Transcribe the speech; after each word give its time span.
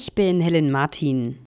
Ich 0.00 0.12
bin 0.12 0.40
Helen 0.40 0.70
Martin. 0.70 1.44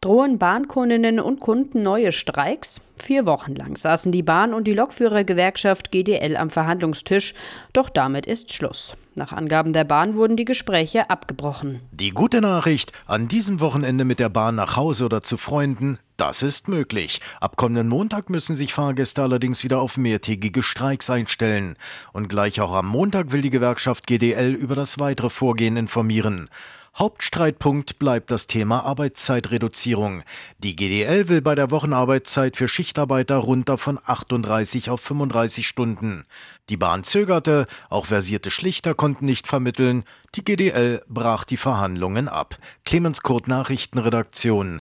Drohen 0.00 0.38
Bahnkundinnen 0.38 1.18
und 1.18 1.40
Kunden 1.40 1.82
neue 1.82 2.12
Streiks? 2.12 2.80
Vier 2.94 3.26
Wochen 3.26 3.56
lang 3.56 3.76
saßen 3.76 4.12
die 4.12 4.22
Bahn- 4.22 4.54
und 4.54 4.68
die 4.68 4.74
Lokführergewerkschaft 4.74 5.90
GDL 5.90 6.36
am 6.36 6.50
Verhandlungstisch, 6.50 7.34
doch 7.72 7.90
damit 7.90 8.26
ist 8.26 8.52
Schluss. 8.52 8.94
Nach 9.16 9.32
Angaben 9.32 9.72
der 9.72 9.82
Bahn 9.82 10.14
wurden 10.14 10.36
die 10.36 10.44
Gespräche 10.44 11.10
abgebrochen. 11.10 11.80
Die 11.90 12.10
gute 12.10 12.40
Nachricht, 12.40 12.92
an 13.06 13.26
diesem 13.26 13.58
Wochenende 13.58 14.04
mit 14.04 14.20
der 14.20 14.28
Bahn 14.28 14.54
nach 14.54 14.76
Hause 14.76 15.06
oder 15.06 15.20
zu 15.22 15.36
Freunden, 15.36 15.98
das 16.16 16.44
ist 16.44 16.68
möglich. 16.68 17.20
Ab 17.40 17.56
kommenden 17.56 17.88
Montag 17.88 18.30
müssen 18.30 18.54
sich 18.54 18.72
Fahrgäste 18.72 19.20
allerdings 19.20 19.64
wieder 19.64 19.80
auf 19.80 19.96
mehrtägige 19.96 20.62
Streiks 20.62 21.10
einstellen. 21.10 21.74
Und 22.12 22.28
gleich 22.28 22.60
auch 22.60 22.72
am 22.72 22.86
Montag 22.86 23.32
will 23.32 23.42
die 23.42 23.50
Gewerkschaft 23.50 24.06
GDL 24.06 24.52
über 24.52 24.76
das 24.76 25.00
weitere 25.00 25.30
Vorgehen 25.30 25.76
informieren. 25.76 26.48
Hauptstreitpunkt 26.94 27.98
bleibt 27.98 28.30
das 28.30 28.46
Thema 28.46 28.84
Arbeitszeitreduzierung. 28.84 30.22
Die 30.58 30.76
GDL 30.76 31.28
will 31.28 31.40
bei 31.40 31.54
der 31.54 31.70
Wochenarbeitszeit 31.70 32.54
für 32.54 32.68
Schichtarbeiter 32.68 33.36
runter 33.36 33.78
von 33.78 33.98
38 34.04 34.90
auf 34.90 35.00
35 35.00 35.66
Stunden. 35.66 36.26
Die 36.68 36.76
Bahn 36.76 37.02
zögerte, 37.02 37.66
auch 37.88 38.06
versierte 38.06 38.50
Schlichter 38.50 38.94
konnten 38.94 39.24
nicht 39.24 39.46
vermitteln. 39.46 40.04
Die 40.34 40.44
GDL 40.44 41.02
brach 41.08 41.44
die 41.44 41.56
Verhandlungen 41.56 42.28
ab. 42.28 42.58
Clemens 42.84 43.22
Kurt 43.22 43.48
Nachrichtenredaktion. 43.48 44.78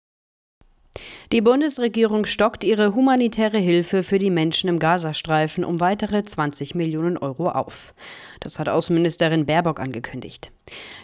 Die 1.32 1.40
Bundesregierung 1.40 2.26
stockt 2.26 2.64
ihre 2.64 2.94
humanitäre 2.94 3.58
Hilfe 3.58 4.02
für 4.02 4.18
die 4.18 4.30
Menschen 4.30 4.68
im 4.68 4.78
Gazastreifen 4.78 5.64
um 5.64 5.80
weitere 5.80 6.22
20 6.22 6.74
Millionen 6.74 7.16
Euro 7.16 7.48
auf. 7.48 7.94
Das 8.40 8.58
hat 8.58 8.68
Außenministerin 8.68 9.46
Baerbock 9.46 9.80
angekündigt. 9.80 10.52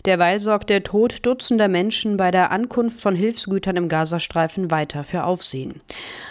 Derweil 0.05 0.39
sorgt 0.41 0.71
der 0.71 0.83
Tod 0.83 1.25
Dutzender 1.25 1.69
Menschen 1.69 2.17
bei 2.17 2.31
der 2.31 2.51
Ankunft 2.51 3.01
von 3.01 3.15
Hilfsgütern 3.15 3.77
im 3.77 3.89
Gazastreifen 3.89 4.71
weiter 4.71 5.05
für 5.05 5.25
Aufsehen. 5.25 5.81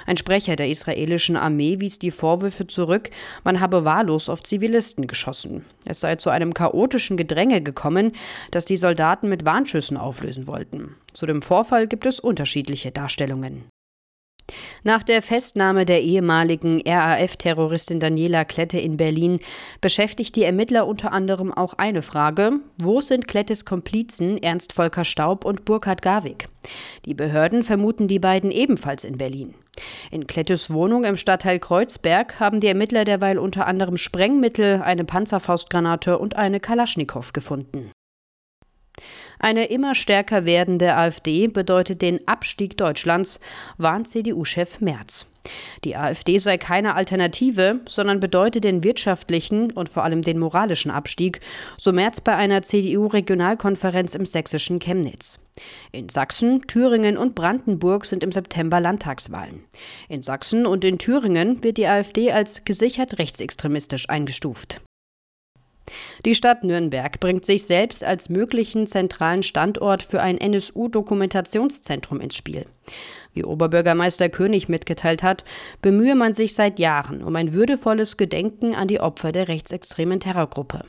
Ein 0.05 0.17
Sprecher 0.17 0.55
der 0.55 0.69
israelischen 0.69 1.35
Armee 1.35 1.79
wies 1.79 1.99
die 1.99 2.11
Vorwürfe 2.11 2.67
zurück, 2.67 3.09
man 3.43 3.59
habe 3.59 3.85
wahllos 3.85 4.29
auf 4.29 4.43
Zivilisten 4.43 5.07
geschossen. 5.07 5.65
Es 5.85 5.99
sei 5.99 6.15
zu 6.15 6.29
einem 6.29 6.53
chaotischen 6.53 7.17
Gedränge 7.17 7.61
gekommen, 7.61 8.11
das 8.51 8.65
die 8.65 8.77
Soldaten 8.77 9.29
mit 9.29 9.45
Warnschüssen 9.45 9.97
auflösen 9.97 10.47
wollten. 10.47 10.95
Zu 11.13 11.25
dem 11.25 11.41
Vorfall 11.41 11.87
gibt 11.87 12.05
es 12.05 12.19
unterschiedliche 12.19 12.91
Darstellungen. 12.91 13.65
Nach 14.83 15.03
der 15.03 15.21
Festnahme 15.21 15.85
der 15.85 16.01
ehemaligen 16.01 16.81
RAF-Terroristin 16.85 17.99
Daniela 17.99 18.45
Klette 18.45 18.79
in 18.79 18.97
Berlin 18.97 19.39
beschäftigt 19.81 20.35
die 20.35 20.43
Ermittler 20.43 20.87
unter 20.87 21.11
anderem 21.11 21.53
auch 21.53 21.73
eine 21.73 22.01
Frage: 22.01 22.53
Wo 22.77 23.01
sind 23.01 23.27
Klettes 23.27 23.65
Komplizen 23.65 24.41
Ernst 24.41 24.73
Volker 24.73 25.05
Staub 25.05 25.45
und 25.45 25.65
Burkhard 25.65 26.01
Garwig? 26.01 26.47
Die 27.05 27.13
Behörden 27.13 27.63
vermuten 27.63 28.07
die 28.07 28.19
beiden 28.19 28.51
ebenfalls 28.51 29.03
in 29.03 29.17
Berlin. 29.17 29.53
In 30.11 30.27
Klettes 30.27 30.73
Wohnung 30.73 31.03
im 31.03 31.17
Stadtteil 31.17 31.59
Kreuzberg 31.59 32.39
haben 32.39 32.59
die 32.59 32.67
Ermittler 32.67 33.05
derweil 33.05 33.37
unter 33.37 33.67
anderem 33.67 33.97
Sprengmittel, 33.97 34.81
eine 34.81 35.05
Panzerfaustgranate 35.05 36.17
und 36.17 36.35
eine 36.35 36.59
Kalaschnikow 36.59 37.31
gefunden. 37.33 37.91
Eine 39.39 39.65
immer 39.65 39.95
stärker 39.95 40.45
werdende 40.45 40.95
AfD 40.95 41.47
bedeutet 41.47 42.01
den 42.01 42.27
Abstieg 42.27 42.75
Deutschlands, 42.75 43.39
warnt 43.77 44.09
CDU-Chef 44.09 44.81
Merz. 44.81 45.27
Die 45.85 45.95
AfD 45.95 46.37
sei 46.37 46.57
keine 46.57 46.95
Alternative, 46.95 47.79
sondern 47.87 48.19
bedeutet 48.19 48.65
den 48.65 48.83
wirtschaftlichen 48.83 49.71
und 49.71 49.87
vor 49.87 50.03
allem 50.03 50.21
den 50.23 50.37
moralischen 50.37 50.91
Abstieg, 50.91 51.39
so 51.77 51.93
Merz 51.93 52.19
bei 52.19 52.35
einer 52.35 52.61
CDU-Regionalkonferenz 52.61 54.13
im 54.15 54.25
sächsischen 54.25 54.79
Chemnitz. 54.79 55.39
In 55.93 56.09
Sachsen, 56.09 56.67
Thüringen 56.67 57.17
und 57.17 57.33
Brandenburg 57.33 58.03
sind 58.03 58.23
im 58.25 58.33
September 58.33 58.81
Landtagswahlen. 58.81 59.63
In 60.09 60.21
Sachsen 60.21 60.65
und 60.65 60.83
in 60.83 60.97
Thüringen 60.97 61.63
wird 61.63 61.77
die 61.77 61.87
AfD 61.87 62.33
als 62.33 62.65
gesichert 62.65 63.19
rechtsextremistisch 63.19 64.09
eingestuft. 64.09 64.81
Die 66.25 66.35
Stadt 66.35 66.63
Nürnberg 66.63 67.19
bringt 67.19 67.45
sich 67.45 67.65
selbst 67.65 68.03
als 68.03 68.29
möglichen 68.29 68.87
zentralen 68.87 69.43
Standort 69.43 70.03
für 70.03 70.21
ein 70.21 70.37
NSU-Dokumentationszentrum 70.37 72.21
ins 72.21 72.35
Spiel. 72.35 72.65
Wie 73.33 73.43
Oberbürgermeister 73.43 74.29
König 74.29 74.69
mitgeteilt 74.69 75.23
hat, 75.23 75.43
bemühe 75.81 76.15
man 76.15 76.33
sich 76.33 76.53
seit 76.53 76.79
Jahren 76.79 77.23
um 77.23 77.35
ein 77.35 77.53
würdevolles 77.53 78.17
Gedenken 78.17 78.75
an 78.75 78.87
die 78.87 78.99
Opfer 78.99 79.31
der 79.31 79.47
rechtsextremen 79.47 80.19
Terrorgruppe. 80.19 80.83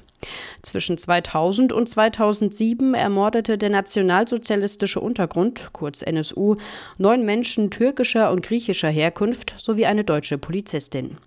Zwischen 0.62 0.98
2000 0.98 1.72
und 1.72 1.88
2007 1.88 2.94
ermordete 2.94 3.56
der 3.56 3.70
nationalsozialistische 3.70 5.00
Untergrund, 5.00 5.70
kurz 5.72 6.02
NSU, 6.02 6.56
neun 6.98 7.24
Menschen 7.24 7.70
türkischer 7.70 8.30
und 8.30 8.42
griechischer 8.42 8.90
Herkunft 8.90 9.54
sowie 9.58 9.86
eine 9.86 10.04
deutsche 10.04 10.38
Polizistin. 10.38 11.18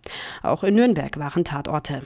Auch 0.41 0.63
in 0.63 0.75
Nürnberg 0.75 1.17
waren 1.17 1.43
Tatorte. 1.43 2.01